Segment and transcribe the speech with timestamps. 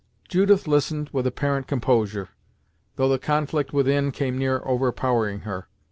[0.27, 2.29] Judith listened with apparent composure,
[2.95, 5.67] though the conflict within came near overpowering her.